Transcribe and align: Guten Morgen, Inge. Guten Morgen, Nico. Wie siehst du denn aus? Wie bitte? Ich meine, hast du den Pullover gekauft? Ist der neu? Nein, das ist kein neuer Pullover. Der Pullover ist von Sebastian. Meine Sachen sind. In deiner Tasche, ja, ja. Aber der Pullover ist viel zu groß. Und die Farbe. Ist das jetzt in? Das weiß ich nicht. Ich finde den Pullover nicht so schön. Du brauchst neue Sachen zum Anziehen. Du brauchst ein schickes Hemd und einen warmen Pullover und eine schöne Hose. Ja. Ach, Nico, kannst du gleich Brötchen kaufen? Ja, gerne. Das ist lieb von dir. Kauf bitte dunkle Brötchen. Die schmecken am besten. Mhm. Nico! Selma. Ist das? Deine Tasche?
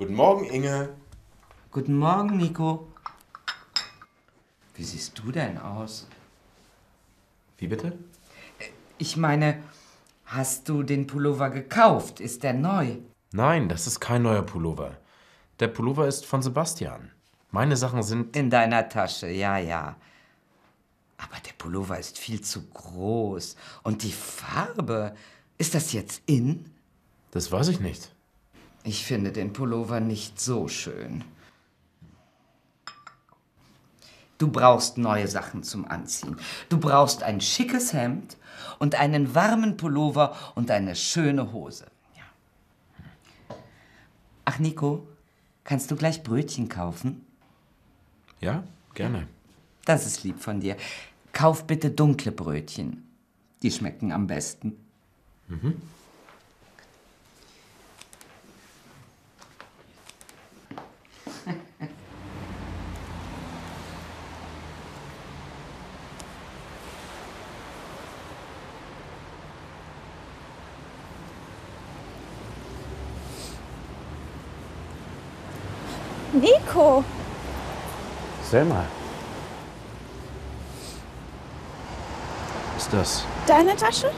Guten 0.00 0.14
Morgen, 0.14 0.46
Inge. 0.46 0.88
Guten 1.70 1.98
Morgen, 1.98 2.38
Nico. 2.38 2.88
Wie 4.74 4.82
siehst 4.82 5.18
du 5.18 5.30
denn 5.30 5.58
aus? 5.58 6.08
Wie 7.58 7.66
bitte? 7.66 7.98
Ich 8.96 9.18
meine, 9.18 9.62
hast 10.24 10.70
du 10.70 10.82
den 10.84 11.06
Pullover 11.06 11.50
gekauft? 11.50 12.18
Ist 12.18 12.44
der 12.44 12.54
neu? 12.54 12.96
Nein, 13.32 13.68
das 13.68 13.86
ist 13.86 14.00
kein 14.00 14.22
neuer 14.22 14.40
Pullover. 14.40 14.96
Der 15.58 15.68
Pullover 15.68 16.08
ist 16.08 16.24
von 16.24 16.40
Sebastian. 16.40 17.10
Meine 17.50 17.76
Sachen 17.76 18.02
sind. 18.02 18.34
In 18.34 18.48
deiner 18.48 18.88
Tasche, 18.88 19.28
ja, 19.28 19.58
ja. 19.58 19.96
Aber 21.18 21.36
der 21.46 21.52
Pullover 21.58 21.98
ist 21.98 22.16
viel 22.16 22.40
zu 22.40 22.62
groß. 22.70 23.54
Und 23.82 24.02
die 24.02 24.12
Farbe. 24.12 25.14
Ist 25.58 25.74
das 25.74 25.92
jetzt 25.92 26.22
in? 26.24 26.72
Das 27.32 27.52
weiß 27.52 27.68
ich 27.68 27.80
nicht. 27.80 28.10
Ich 28.82 29.04
finde 29.04 29.32
den 29.32 29.52
Pullover 29.52 30.00
nicht 30.00 30.40
so 30.40 30.68
schön. 30.68 31.24
Du 34.38 34.48
brauchst 34.48 34.96
neue 34.96 35.28
Sachen 35.28 35.62
zum 35.62 35.84
Anziehen. 35.84 36.38
Du 36.70 36.78
brauchst 36.78 37.22
ein 37.22 37.42
schickes 37.42 37.92
Hemd 37.92 38.38
und 38.78 38.94
einen 38.94 39.34
warmen 39.34 39.76
Pullover 39.76 40.34
und 40.54 40.70
eine 40.70 40.96
schöne 40.96 41.52
Hose. 41.52 41.86
Ja. 42.16 43.56
Ach, 44.46 44.58
Nico, 44.58 45.06
kannst 45.62 45.90
du 45.90 45.96
gleich 45.96 46.22
Brötchen 46.22 46.70
kaufen? 46.70 47.26
Ja, 48.40 48.64
gerne. 48.94 49.28
Das 49.84 50.06
ist 50.06 50.24
lieb 50.24 50.40
von 50.40 50.60
dir. 50.60 50.76
Kauf 51.32 51.66
bitte 51.66 51.90
dunkle 51.90 52.32
Brötchen. 52.32 53.06
Die 53.62 53.70
schmecken 53.70 54.10
am 54.10 54.26
besten. 54.26 54.76
Mhm. 55.48 55.82
Nico! 76.32 77.04
Selma. 78.42 78.84
Ist 82.76 82.92
das? 82.92 83.24
Deine 83.46 83.76
Tasche? 83.76 84.10